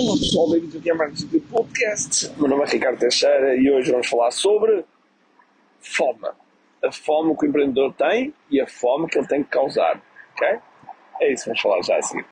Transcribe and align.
Olá 0.00 0.16
pessoal, 0.16 0.48
bem-vindos 0.48 0.76
aqui 0.76 0.90
a 0.92 0.94
mais 0.94 1.24
um 1.24 1.40
podcast. 1.40 2.30
Meu 2.38 2.46
nome 2.46 2.62
é 2.62 2.66
Ricardo 2.68 3.00
Teixeira 3.00 3.56
e 3.56 3.68
hoje 3.68 3.90
vamos 3.90 4.06
falar 4.06 4.30
sobre 4.30 4.84
fome. 5.80 6.28
A 6.84 6.92
fome 6.92 7.36
que 7.36 7.44
o 7.44 7.48
empreendedor 7.48 7.92
tem 7.94 8.32
e 8.48 8.60
a 8.60 8.66
fome 8.68 9.08
que 9.08 9.18
ele 9.18 9.26
tem 9.26 9.42
que 9.42 9.50
causar. 9.50 10.00
Ok? 10.34 10.58
É 11.20 11.32
isso 11.32 11.46
vamos 11.46 11.60
falar 11.60 11.82
já 11.82 11.96
a 11.96 12.02
seguir. 12.02 12.24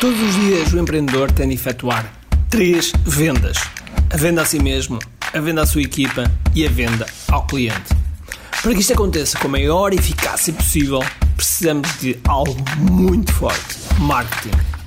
Todos 0.00 0.20
os 0.20 0.34
dias 0.34 0.72
o 0.72 0.80
empreendedor 0.80 1.30
tem 1.30 1.48
de 1.48 1.54
efetuar 1.54 2.12
três 2.50 2.90
vendas: 3.06 3.56
a 4.12 4.16
venda 4.16 4.42
a 4.42 4.44
si 4.44 4.60
mesmo, 4.60 4.98
a 5.32 5.38
venda 5.38 5.62
à 5.62 5.66
sua 5.66 5.82
equipa 5.82 6.24
e 6.56 6.66
a 6.66 6.68
venda 6.68 7.06
ao 7.30 7.46
cliente. 7.46 7.94
Para 8.60 8.74
que 8.74 8.80
isto 8.80 8.94
aconteça 8.94 9.38
com 9.38 9.46
a 9.46 9.50
maior 9.52 9.92
eficácia 9.92 10.52
possível, 10.52 10.98
precisamos 11.36 12.00
de 12.00 12.18
algo 12.26 12.56
muito 12.80 13.32
forte: 13.32 13.76
marketing. 14.00 14.81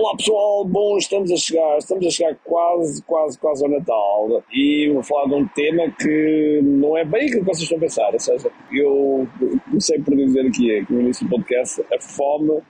Olá 0.00 0.16
pessoal, 0.16 0.64
bom, 0.64 0.96
estamos 0.96 1.30
a 1.30 1.36
chegar, 1.36 1.76
estamos 1.76 2.06
a 2.06 2.10
chegar 2.10 2.34
quase, 2.42 3.02
quase, 3.02 3.38
quase 3.38 3.62
ao 3.62 3.70
Natal. 3.70 4.42
E 4.50 4.90
vou 4.94 5.02
falar 5.02 5.26
de 5.26 5.34
um 5.34 5.46
tema 5.48 5.90
que 5.90 6.60
não 6.62 6.96
é 6.96 7.04
bem 7.04 7.26
aquilo 7.26 7.40
que 7.40 7.48
vocês 7.48 7.64
estão 7.64 7.76
a 7.76 7.80
pensar, 7.82 8.10
ou 8.10 8.18
seja, 8.18 8.50
eu 8.72 9.28
comecei 9.68 10.00
por 10.00 10.16
dizer 10.16 10.46
aqui, 10.46 10.86
no 10.88 11.02
início 11.02 11.26
do 11.26 11.30
podcast, 11.30 11.84
a 11.92 12.00
fome 12.00 12.62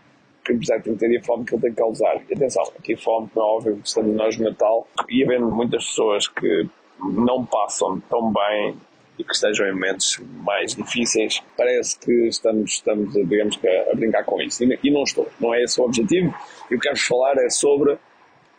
que 0.45 0.59
tem 0.59 0.81
que 0.81 0.97
ter 0.97 1.19
a 1.19 1.23
fome 1.23 1.45
que 1.45 1.55
ele 1.55 1.63
tem 1.63 1.71
que 1.71 1.77
causar. 1.77 2.21
E 2.29 2.35
atenção, 2.35 2.65
aqui 2.77 2.97
fome, 2.97 3.29
é 3.37 3.39
óbvio, 3.39 3.81
estamos 3.85 4.17
nós 4.17 4.37
no 4.37 4.47
Natal 4.47 4.89
e 5.09 5.23
havendo 5.23 5.53
muitas 5.53 5.87
pessoas 5.87 6.27
que 6.27 6.69
não 7.01 7.47
passam 7.47 8.01
tão 8.11 8.33
bem 8.33 8.75
e 9.21 9.25
que 9.25 9.35
estejam 9.35 9.67
em 9.67 9.73
momentos 9.73 10.19
mais 10.43 10.75
difíceis, 10.75 11.43
parece 11.57 11.99
que 11.99 12.29
estamos, 12.29 12.73
estamos 12.73 13.13
digamos 13.13 13.57
que, 13.57 13.69
a 13.69 13.95
brincar 13.95 14.25
com 14.25 14.41
isso. 14.41 14.65
E 14.65 14.91
não 14.91 15.03
estou, 15.03 15.29
não 15.39 15.55
é 15.55 15.63
esse 15.63 15.81
o 15.81 15.85
objetivo. 15.85 16.35
E 16.71 16.75
o 16.75 16.81
que 16.81 16.89
quero 16.89 16.99
falar 16.99 17.37
é 17.37 17.51
sobre 17.51 17.99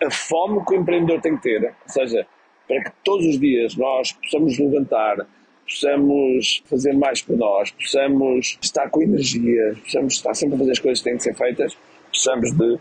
a 0.03 0.11
fome 0.11 0.63
que 0.65 0.73
o 0.73 0.77
empreendedor 0.77 1.19
tem 1.21 1.35
que 1.35 1.43
ter. 1.43 1.63
Ou 1.65 1.73
seja, 1.89 2.27
para 2.67 2.83
que 2.83 2.91
todos 3.03 3.25
os 3.25 3.39
dias 3.39 3.75
nós 3.75 4.11
possamos 4.11 4.57
levantar, 4.59 5.27
possamos 5.67 6.63
fazer 6.65 6.93
mais 6.93 7.21
por 7.21 7.37
nós, 7.37 7.71
possamos 7.71 8.57
estar 8.61 8.89
com 8.89 9.01
energia, 9.01 9.75
possamos 9.83 10.13
estar 10.13 10.33
sempre 10.33 10.55
a 10.55 10.57
fazer 10.59 10.71
as 10.71 10.79
coisas 10.79 10.99
que 10.99 11.09
têm 11.09 11.17
de 11.17 11.23
ser 11.23 11.35
feitas, 11.35 11.77
precisamos 12.09 12.51
de 12.55 12.79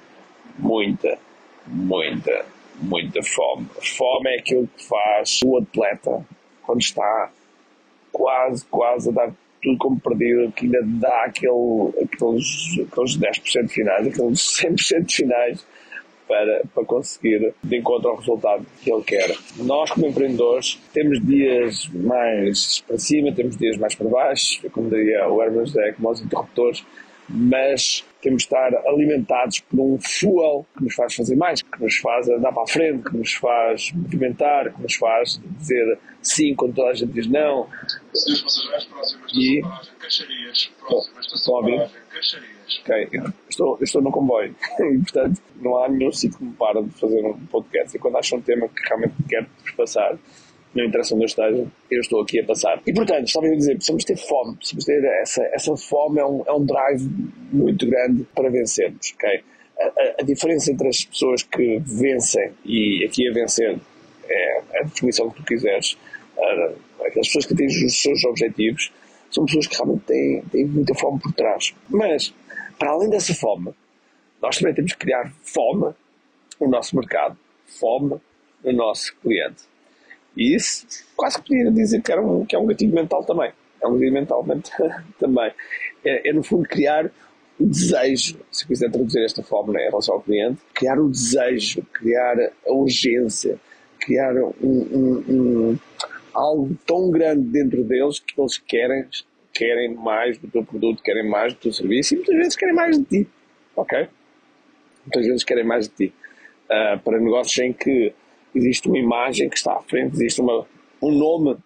muita, 0.58 1.18
muita, 1.66 2.44
muita 2.76 3.22
fome. 3.22 3.66
A 3.78 3.84
fome 3.84 4.30
é 4.30 4.38
aquilo 4.38 4.68
que 4.76 4.84
faz 4.86 5.40
o 5.44 5.56
atleta 5.58 6.26
quando 6.62 6.80
está 6.80 7.30
quase, 8.30 8.64
quase 8.66 9.08
a 9.08 9.12
dar 9.12 9.32
tudo 9.62 9.76
como 9.78 10.00
perdido, 10.00 10.52
que 10.52 10.64
ainda 10.64 10.80
dá 10.82 11.24
aquele, 11.24 11.90
aqueles, 12.02 12.78
aqueles 12.80 13.18
10% 13.18 13.68
finais, 13.68 14.06
aqueles 14.06 14.40
100% 14.62 15.12
finais 15.12 15.66
para, 16.26 16.62
para 16.72 16.84
conseguir 16.84 17.52
de 17.62 17.76
encontro 17.76 18.10
ao 18.10 18.16
resultado 18.16 18.64
que 18.82 18.90
ele 18.90 19.02
quer. 19.02 19.36
Nós, 19.56 19.90
como 19.90 20.06
empreendedores, 20.06 20.80
temos 20.94 21.20
dias 21.26 21.88
mais 21.92 22.80
para 22.86 22.98
cima, 22.98 23.32
temos 23.32 23.56
dias 23.56 23.76
mais 23.76 23.94
para 23.94 24.08
baixo, 24.08 24.60
como 24.70 24.88
diria 24.88 25.28
o 25.28 25.42
Hermes 25.42 25.76
é 25.76 25.92
como 25.92 26.10
os 26.10 26.20
interruptores, 26.20 26.84
mas 27.28 28.04
temos 28.20 28.42
de 28.42 28.46
estar 28.46 28.74
alimentados 28.86 29.60
por 29.60 29.80
um 29.80 29.98
fuel 30.00 30.66
que 30.76 30.84
nos 30.84 30.94
faz 30.94 31.14
fazer 31.14 31.36
mais, 31.36 31.62
que 31.62 31.82
nos 31.82 31.96
faz 31.96 32.28
andar 32.28 32.52
para 32.52 32.62
a 32.62 32.66
frente, 32.66 33.08
que 33.08 33.16
nos 33.16 33.34
faz 33.34 33.92
movimentar, 33.92 34.72
que 34.72 34.82
nos 34.82 34.94
faz 34.94 35.40
dizer 35.58 35.98
sim 36.22 36.54
quando 36.54 36.74
toda 36.74 36.90
a 36.90 36.94
gente 36.94 37.12
diz 37.12 37.26
não. 37.26 37.68
E... 39.34 39.60
paragem, 39.62 39.94
Caixarias. 42.10 42.82
Ok, 42.82 43.30
estou, 43.48 43.78
estou 43.80 44.02
no 44.02 44.10
comboio 44.10 44.54
e, 44.78 44.98
portanto, 44.98 45.40
não 45.56 45.82
há 45.82 45.88
nenhum 45.88 46.12
sítio 46.12 46.38
que 46.38 46.44
me 46.44 46.52
para 46.54 46.82
de 46.82 46.90
fazer 46.90 47.24
um 47.24 47.46
podcast. 47.46 47.96
E 47.96 48.00
quando 48.00 48.16
acho 48.16 48.36
um 48.36 48.40
tema 48.40 48.68
que 48.68 48.88
realmente 48.88 49.14
quero 49.28 49.46
passar, 49.76 50.18
não 50.74 50.84
interessa 50.84 51.14
onde 51.14 51.24
eu 51.24 51.26
esteja, 51.26 51.66
eu 51.90 52.00
estou 52.00 52.22
aqui 52.22 52.40
a 52.40 52.44
passar. 52.44 52.80
E 52.86 52.92
portanto, 52.92 53.26
estava 53.26 53.46
a 53.46 53.50
dizer, 53.50 53.74
precisamos 53.74 54.04
ter 54.04 54.16
fome, 54.16 54.56
precisamos 54.56 54.84
ter 54.84 55.04
essa, 55.22 55.42
essa 55.52 55.76
fome, 55.76 56.20
é 56.20 56.26
um, 56.26 56.44
é 56.46 56.52
um 56.52 56.64
drive 56.64 57.08
muito 57.52 57.86
grande 57.86 58.24
para 58.34 58.48
vencermos, 58.50 59.12
ok? 59.14 59.42
A, 59.80 59.84
a, 59.84 60.14
a, 60.20 60.22
diferença 60.24 60.70
entre 60.70 60.88
as 60.88 61.04
pessoas 61.04 61.42
que 61.42 61.78
vencem 61.80 62.52
e 62.64 63.04
aqui 63.04 63.28
a 63.28 63.32
vencer 63.32 63.78
é 64.28 64.62
a 64.78 64.82
definição 64.84 65.30
que 65.30 65.36
tu 65.36 65.44
quiseres, 65.44 65.96
aquelas 67.00 67.26
pessoas 67.26 67.46
que 67.46 67.54
atingem 67.54 67.86
os 67.86 68.00
seus 68.00 68.24
objetivos, 68.24 68.92
são 69.30 69.44
pessoas 69.44 69.66
que 69.66 69.76
realmente 69.76 70.04
têm, 70.04 70.42
têm 70.50 70.64
muita 70.66 70.94
fome 70.94 71.20
por 71.20 71.32
trás. 71.32 71.74
Mas, 71.88 72.34
para 72.78 72.90
além 72.90 73.08
dessa 73.08 73.34
fome, 73.34 73.72
nós 74.40 74.58
também 74.58 74.74
temos 74.74 74.92
que 74.92 74.98
criar 74.98 75.32
fome 75.42 75.94
no 76.60 76.68
nosso 76.68 76.96
mercado, 76.96 77.36
fome 77.66 78.20
no 78.64 78.72
nosso 78.72 79.14
cliente. 79.16 79.64
E 80.40 80.54
isso 80.56 80.86
quase 81.14 81.38
podia 81.42 81.70
dizer 81.70 82.00
que, 82.00 82.10
era 82.10 82.22
um, 82.22 82.46
que 82.46 82.56
é 82.56 82.58
um 82.58 82.64
gatilho 82.64 82.94
mental 82.94 83.22
também. 83.24 83.52
É 83.78 83.86
um 83.86 83.92
gatilho 83.92 84.14
mental 84.14 84.46
também. 85.20 85.52
É, 86.02 86.30
é, 86.30 86.32
no 86.32 86.42
fundo, 86.42 86.66
criar 86.66 87.10
o 87.58 87.66
desejo, 87.66 88.38
se 88.50 88.66
quiser 88.66 88.90
traduzir 88.90 89.22
esta 89.22 89.42
forma 89.42 89.74
né, 89.74 89.82
em 89.82 89.90
relação 89.90 90.14
ao 90.14 90.22
cliente, 90.22 90.58
criar 90.72 90.98
o 90.98 91.10
desejo, 91.10 91.82
criar 91.92 92.36
a 92.66 92.72
urgência, 92.72 93.60
criar 94.00 94.34
um, 94.34 94.54
um, 94.62 95.24
um, 95.28 95.78
algo 96.32 96.74
tão 96.86 97.10
grande 97.10 97.42
dentro 97.42 97.84
deles 97.84 98.18
que 98.18 98.40
eles 98.40 98.56
querem, 98.56 99.04
querem 99.52 99.94
mais 99.94 100.38
do 100.38 100.48
teu 100.48 100.64
produto, 100.64 101.02
querem 101.02 101.28
mais 101.28 101.52
do 101.52 101.60
teu 101.60 101.72
serviço 101.74 102.14
e 102.14 102.16
muitas 102.16 102.36
vezes 102.36 102.56
querem 102.56 102.74
mais 102.74 102.96
de 102.96 103.04
ti. 103.04 103.28
Ok? 103.76 104.08
Muitas 105.04 105.26
vezes 105.26 105.44
querem 105.44 105.64
mais 105.64 105.86
de 105.86 105.94
ti. 105.94 106.14
Uh, 106.64 106.98
para 107.00 107.20
negócios 107.20 107.58
em 107.58 107.74
que 107.74 108.14
existe 108.54 108.88
uma 108.88 108.98
imagem 108.98 109.48
que 109.48 109.56
está 109.56 109.74
à 109.74 109.82
frente, 109.82 110.14
existe 110.14 110.40
uma, 110.40 110.66
um 111.02 111.12
nome, 111.12 111.56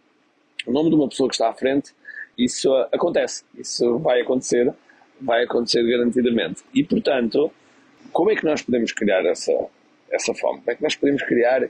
o 0.67 0.73
nome 0.73 0.91
de 0.91 0.97
uma 0.97 1.09
pessoa 1.09 1.29
que 1.29 1.35
está 1.35 1.49
à 1.49 1.55
frente, 1.55 1.95
isso 2.37 2.73
acontece, 2.93 3.45
isso 3.55 3.99
vai 3.99 4.21
acontecer, 4.21 4.73
vai 5.21 5.45
acontecer 5.45 5.83
garantidamente. 5.83 6.63
E 6.75 6.85
portanto, 6.85 7.51
como 8.13 8.31
é 8.31 8.37
que 8.37 8.45
nós 8.45 8.63
podemos 8.63 8.93
criar 8.93 9.25
essa, 9.25 9.53
essa 10.11 10.35
fome? 10.35 10.59
Como 10.59 10.71
é 10.71 10.75
que 10.75 10.83
nós 10.83 10.97
podemos 10.97 11.23
criar 11.23 11.69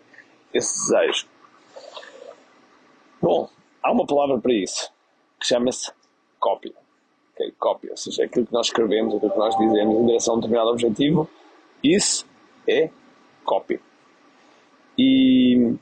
esse 0.53 0.75
desejo? 0.81 1.27
Bom, 3.21 3.49
há 3.83 3.93
uma 3.93 4.07
palavra 4.07 4.39
para 4.39 4.53
isso, 4.53 4.91
que 5.41 5.47
chama-se 5.47 5.91
cópia. 6.39 6.73
Okay? 7.35 7.53
Cópia, 7.59 7.91
ou 7.91 7.97
seja, 7.97 8.25
aquilo 8.25 8.47
que 8.47 8.53
nós 8.53 8.67
escrevemos, 8.67 9.15
aquilo 9.15 9.33
que 9.33 9.39
nós 9.39 9.57
dizemos 9.57 9.97
em 9.97 10.07
direção 10.07 10.35
a 10.35 10.37
um 10.37 10.41
determinado 10.41 10.71
objetivo, 10.71 11.31
isso 11.83 12.27
é 12.69 12.91
cópia. 13.45 13.81
E, 14.99 15.75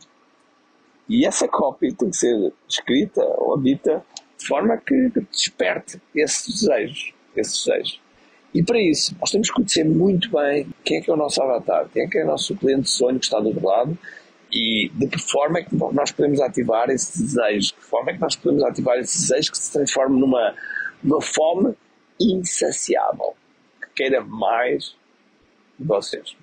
e 1.08 1.26
essa 1.26 1.46
cópia 1.48 1.92
tem 1.94 2.10
que 2.10 2.16
ser 2.16 2.52
escrita 2.68 3.22
ou 3.38 3.60
dita 3.60 4.04
de 4.38 4.46
forma 4.46 4.76
que, 4.76 5.10
desperte 5.30 6.00
esse 6.14 6.50
desejo, 6.50 7.14
esse 7.36 7.70
desejo. 7.70 8.00
E 8.54 8.62
para 8.62 8.80
isso, 8.80 9.16
nós 9.18 9.30
temos 9.30 9.48
que 9.48 9.54
conhecer 9.54 9.84
muito 9.84 10.30
bem 10.30 10.66
quem 10.84 10.98
é 10.98 11.00
que 11.00 11.10
é 11.10 11.14
o 11.14 11.16
nosso 11.16 11.42
avatar, 11.42 11.88
quem 11.92 12.04
é 12.04 12.06
que 12.06 12.18
é 12.18 12.24
o 12.24 12.26
nosso 12.26 12.54
cliente 12.56 12.82
de 12.82 12.90
sonho 12.90 13.18
que 13.18 13.24
está 13.24 13.40
do 13.40 13.48
outro 13.48 13.66
lado 13.66 13.96
e 14.52 14.90
de 14.94 15.06
que 15.06 15.18
forma 15.18 15.60
é 15.60 15.62
que 15.62 15.74
nós 15.74 16.12
podemos 16.12 16.40
ativar 16.40 16.90
esse 16.90 17.22
desejo, 17.22 17.68
de 17.68 17.74
que 17.74 17.84
forma 17.84 18.10
é 18.10 18.14
que 18.14 18.20
nós 18.20 18.36
podemos 18.36 18.62
ativar 18.64 18.98
esse 18.98 19.18
desejo 19.20 19.52
que 19.52 19.58
se 19.58 19.72
transforma 19.72 20.18
numa, 20.18 20.54
numa 21.02 21.22
fome 21.22 21.74
insaciável, 22.20 23.34
que 23.80 23.88
queira 23.94 24.22
mais 24.22 24.94
de 25.78 25.86
vocês. 25.86 26.36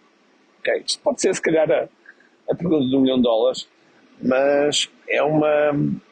Okay? 0.60 0.84
Isto 0.86 1.02
pode 1.02 1.22
ser, 1.22 1.36
se 1.36 1.42
calhar, 1.42 1.70
a, 1.72 1.88
a 2.50 2.56
pergunta 2.56 2.86
de 2.86 2.96
um 2.96 3.02
milhão 3.02 3.18
de 3.18 3.24
dólares, 3.24 3.68
mas 4.22 4.90
é, 5.08 5.22
uma, 5.22 5.72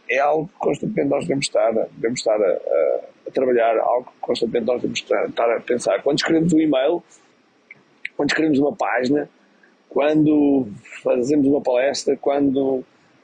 é 0.10 0.20
algo 0.20 0.48
que 0.48 0.60
constantemente 0.60 1.10
nós 1.10 1.24
devemos 1.24 1.46
estar, 1.46 1.72
devemos 1.72 2.20
estar 2.20 2.42
a, 2.42 2.48
a, 2.48 3.00
a 3.28 3.32
trabalhar, 3.32 3.78
algo 3.80 4.06
que 4.12 4.20
constantemente 4.22 4.66
nós 4.66 4.82
devemos 4.82 5.00
estar, 5.00 5.56
a 5.56 5.60
pensar. 5.60 6.02
Quando 6.02 6.18
escrevemos 6.18 6.54
um 6.54 6.60
e-mail, 6.60 7.04
quando 8.16 8.30
escrevemos 8.30 8.60
uma 8.60 8.76
página, 8.76 9.30
quando 9.90 10.68
fazemos 11.04 11.48
uma 11.48 11.62
palestra, 11.62 12.16
quando 12.18 12.78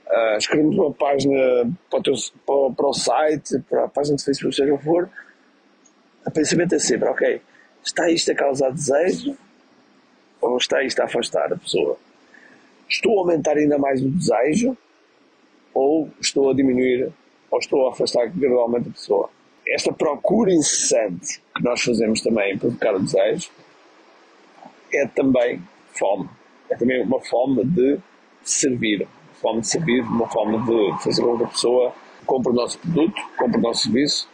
uh, 0.08 0.38
escrevemos 0.38 0.76
uma 0.78 0.92
página 0.92 1.72
para 1.90 2.00
o, 2.00 2.04
teu, 2.04 2.14
para, 2.46 2.76
para 2.76 2.88
o, 2.88 2.94
site, 2.94 3.60
para 3.70 3.86
a 3.86 3.88
página 3.88 4.18
de 4.18 4.24
Facebook, 4.24 4.56
seja 4.56 4.74
o 4.74 4.78
que 4.78 4.84
for, 4.84 5.10
o 6.26 6.32
pensamento 6.32 6.76
é 6.76 6.80
sempre, 6.80 7.08
ok, 7.10 7.42
está 7.84 8.10
isto 8.10 8.32
a 8.32 8.36
causar 8.36 8.72
desejo 8.72 9.38
ou 10.42 10.58
está 10.58 10.84
isto 10.84 11.00
a 11.02 11.06
afastar 11.06 11.52
a 11.52 11.58
pessoa? 11.58 11.98
Estou 12.94 13.18
a 13.18 13.22
aumentar 13.22 13.58
ainda 13.58 13.78
mais 13.78 14.02
o 14.02 14.10
desejo 14.10 14.78
ou 15.74 16.10
estou 16.22 16.52
a 16.52 16.54
diminuir 16.54 17.12
ou 17.50 17.60
estou 17.60 17.88
a 17.88 17.92
afastar 17.92 18.28
gradualmente 18.28 18.90
a 18.90 18.92
pessoa. 18.92 19.30
Esta 19.68 19.92
procura 19.92 20.54
incessante 20.54 21.42
que 21.56 21.64
nós 21.64 21.82
fazemos 21.82 22.22
também 22.22 22.54
em 22.54 22.58
provocar 22.58 22.96
o 22.96 23.00
desejo 23.00 23.50
é 24.94 25.08
também 25.08 25.62
fome. 25.98 26.30
É 26.70 26.76
também 26.76 27.02
uma 27.02 27.20
fome 27.22 27.66
de 27.66 27.98
servir. 28.44 29.02
Uma 29.02 29.36
fome 29.42 29.62
de 29.62 29.68
servir, 29.68 30.02
uma 30.02 30.28
fome 30.28 30.58
de 30.60 31.04
fazer 31.04 31.22
com 31.24 31.38
que 31.38 31.44
a 31.44 31.48
pessoa 31.48 31.94
compre 32.26 32.52
o 32.52 32.56
nosso 32.56 32.78
produto, 32.80 33.22
compre 33.38 33.58
o 33.58 33.62
nosso 33.62 33.84
serviço, 33.84 34.30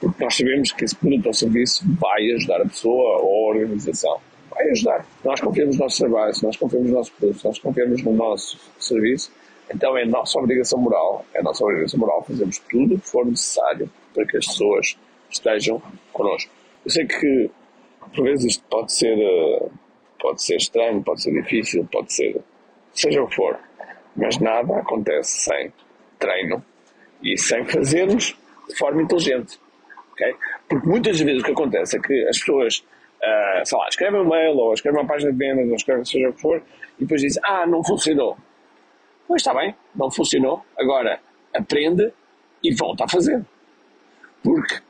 porque 0.00 0.24
nós 0.24 0.36
sabemos 0.36 0.72
que 0.72 0.84
esse 0.84 0.96
produto 0.96 1.26
ou 1.26 1.34
serviço 1.34 1.84
vai 2.00 2.30
ajudar 2.32 2.62
a 2.62 2.66
pessoa 2.66 3.18
ou 3.20 3.50
a 3.50 3.56
organização. 3.56 4.20
Vai 4.50 4.68
ajudar. 4.70 5.06
Nós 5.24 5.40
confiamos 5.40 5.76
no 5.76 5.84
nosso 5.84 5.98
trabalho, 5.98 6.34
se 6.34 6.44
nós 6.44 6.56
confiamos 6.56 6.88
no 6.90 6.96
nosso 6.96 7.12
produto, 7.12 7.38
se 7.38 7.44
nós 7.46 7.58
confiamos 7.58 8.02
no 8.02 8.12
nosso 8.12 8.58
serviço, 8.78 9.32
então 9.72 9.96
é 9.96 10.04
nossa 10.04 10.38
obrigação 10.38 10.78
moral, 10.80 11.24
é 11.32 11.42
nossa 11.42 11.64
obrigação 11.64 12.00
moral 12.00 12.24
fazermos 12.24 12.58
tudo 12.58 12.96
o 12.96 12.98
que 12.98 13.08
for 13.08 13.24
necessário 13.24 13.88
para 14.12 14.26
que 14.26 14.36
as 14.36 14.46
pessoas 14.46 14.96
estejam 15.30 15.80
connosco. 16.12 16.50
Eu 16.84 16.90
sei 16.90 17.06
que, 17.06 17.50
por 18.14 18.24
vezes, 18.24 18.46
isto 18.46 18.64
pode 18.68 18.92
ser, 18.92 19.16
eh, 19.16 19.68
pode 20.20 20.42
ser 20.42 20.56
estranho, 20.56 21.02
pode 21.02 21.22
ser 21.22 21.32
difícil, 21.32 21.86
pode 21.90 22.12
ser, 22.12 22.40
seja 22.92 23.22
o 23.22 23.28
que 23.28 23.36
for, 23.36 23.58
mas 24.16 24.38
nada 24.38 24.78
acontece 24.78 25.42
sem 25.42 25.72
treino 26.18 26.64
e 27.22 27.38
sem 27.38 27.64
fazermos 27.64 28.36
de 28.68 28.76
forma 28.76 29.02
inteligente. 29.02 29.60
Okay? 30.12 30.34
Porque 30.68 30.88
muitas 30.88 31.20
vezes 31.20 31.42
o 31.42 31.44
que 31.44 31.52
acontece 31.52 31.96
é 31.96 32.00
que 32.00 32.28
as 32.28 32.38
pessoas, 32.38 32.84
uh, 33.20 33.64
sei 33.64 33.78
lá, 33.78 33.88
escrevem 33.88 34.20
um 34.20 34.28
mail 34.28 34.56
ou 34.56 34.74
escrevem 34.74 35.00
uma 35.00 35.06
página 35.06 35.32
de 35.32 35.38
vendas 35.38 35.68
ou 35.68 35.76
escrevem 35.76 36.04
seja 36.04 36.28
o 36.28 36.32
que 36.32 36.40
for 36.40 36.62
e 36.98 37.02
depois 37.02 37.20
dizem, 37.20 37.42
ah, 37.44 37.66
não 37.66 37.84
funcionou. 37.84 38.36
Pois 39.26 39.42
está 39.42 39.54
bem, 39.54 39.74
não 39.94 40.10
funcionou. 40.10 40.64
Agora, 40.76 41.20
aprende 41.54 42.12
e 42.62 42.74
volta 42.74 43.04
a 43.04 43.08
fazer. 43.08 43.44
Porque 44.42 44.80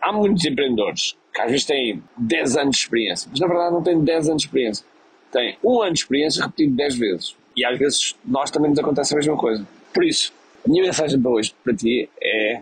há 0.00 0.12
muitos 0.12 0.44
empreendedores 0.44 1.16
que 1.34 1.40
às 1.40 1.50
vezes 1.50 1.66
têm 1.66 2.02
10 2.16 2.56
anos 2.56 2.76
de 2.76 2.82
experiência, 2.82 3.28
mas 3.30 3.40
na 3.40 3.46
verdade 3.46 3.72
não 3.72 3.82
têm 3.82 4.02
10 4.02 4.28
anos 4.28 4.42
de 4.42 4.48
experiência. 4.48 4.86
Têm 5.30 5.58
um 5.62 5.82
ano 5.82 5.92
de 5.92 6.00
experiência 6.00 6.42
repetido 6.42 6.74
10 6.76 6.94
vezes. 6.96 7.36
E 7.56 7.64
às 7.64 7.78
vezes 7.78 8.16
nós 8.24 8.50
também 8.50 8.70
nos 8.70 8.78
acontece 8.78 9.14
a 9.14 9.16
mesma 9.16 9.36
coisa. 9.36 9.66
Por 9.92 10.04
isso, 10.04 10.32
a 10.64 10.68
minha 10.68 10.84
mensagem 10.84 11.20
para 11.20 11.30
hoje 11.30 11.54
para 11.62 11.74
ti 11.74 12.08
é: 12.20 12.60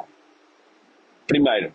primeiro, 1.27 1.73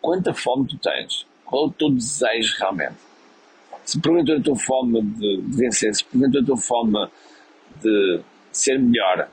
quanta 0.00 0.32
fome 0.32 0.66
tu 0.68 0.78
tens? 0.78 1.26
Qual 1.46 1.66
o 1.66 1.70
teu 1.70 1.90
desejo 1.90 2.56
realmente? 2.58 2.96
Se 3.84 4.00
porventura 4.00 4.38
a 4.38 4.42
tua 4.42 4.56
fome 4.56 5.00
de, 5.00 5.40
vencer, 5.46 5.94
se 5.94 6.04
porventura 6.04 6.42
a 6.42 6.46
tua 6.46 6.56
fome 6.56 7.08
de 7.80 8.20
ser 8.50 8.78
melhor, 8.78 9.28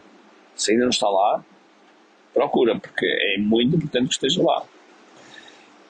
se 0.55 0.71
ainda 0.71 0.83
não 0.83 0.91
está 0.91 1.09
lá, 1.09 1.43
procura, 2.33 2.79
porque 2.79 3.05
é 3.05 3.39
muito 3.39 3.75
importante 3.75 4.09
que 4.09 4.13
esteja 4.13 4.43
lá. 4.43 4.63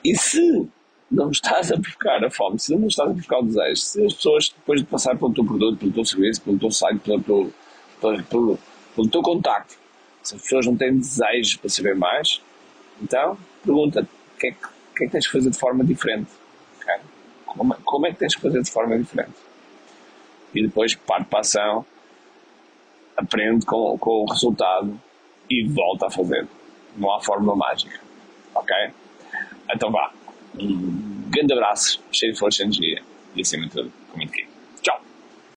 E 0.04 0.16
se 0.16 0.68
não 1.12 1.30
estás 1.30 1.72
a 1.72 1.80
provocar 1.80 2.24
a 2.24 2.30
fome, 2.30 2.60
se 2.60 2.76
não 2.76 2.88
estás 2.88 3.10
a 3.10 3.14
provocar 3.14 3.40
o 3.40 3.46
desejo, 3.46 3.76
se 3.76 4.06
as 4.06 4.14
pessoas, 4.14 4.50
depois 4.50 4.82
de 4.82 4.88
passar 4.88 5.18
pelo 5.18 5.34
teu 5.34 5.46
produto, 5.46 5.78
pelo 5.78 5.92
teu 5.92 6.06
serviço, 6.06 6.42
pelo 6.42 6.58
teu 6.58 6.72
site, 6.72 7.00
pelo, 7.00 7.22
pelo, 7.22 7.54
pelo, 8.02 8.24
pelo, 8.24 8.60
pelo 8.96 9.10
teu 9.10 9.22
contacto, 9.22 9.78
se 10.24 10.36
as 10.36 10.42
pessoas 10.42 10.66
não 10.66 10.76
têm 10.76 10.98
desejo 10.98 11.60
para 11.60 11.70
saber 11.70 11.96
mais, 11.96 12.42
então 13.02 13.38
pergunta 13.64 14.02
o 14.02 14.40
que, 14.40 14.48
é 14.48 14.52
que, 14.52 14.68
que, 14.96 15.04
é 15.04 15.08
que 15.08 15.12
tens 15.12 15.26
que 15.28 15.34
fazer 15.34 15.50
de 15.50 15.58
forma 15.58 15.84
diferente. 15.84 16.32
Okay? 16.82 17.00
Como, 17.46 17.76
como, 17.84 18.08
é 18.08 18.12
que 18.12 18.20
tens 18.20 18.36
que 18.36 18.42
fazer 18.42 18.62
de 18.62 18.72
forma 18.72 18.98
diferente? 18.98 19.34
E 20.54 20.62
depois 20.62 20.96
parte 20.96 21.28
para 21.28 21.40
a 21.40 21.42
ação 21.42 21.86
aprende 23.18 23.66
com, 23.66 23.98
com 23.98 24.24
o 24.24 24.26
resultado 24.26 25.00
e 25.50 25.68
volta 25.68 26.08
a 26.08 26.12
fazer. 26.12 26.48
Não 26.96 27.14
há 27.14 27.22
fórmula 27.22 27.56
mágica. 27.56 28.00
Ok? 28.56 28.76
Então 29.74 29.92
vá. 29.92 30.12
Um 30.60 31.30
grande 31.30 31.54
abraço, 31.54 32.00
cheio 32.12 32.34
de 32.34 32.40
força 32.40 32.62
e 32.62 32.66
energia 32.66 33.02
e 33.36 33.42
acima 33.42 33.66
de 33.66 33.72
tudo, 33.72 33.92
com 34.12 34.18
muito 34.18 34.53